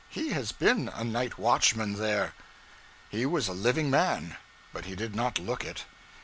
[0.09, 2.33] He has been a night watchman there.'
[3.09, 4.35] He was a living man,
[4.73, 5.85] but he did not look it.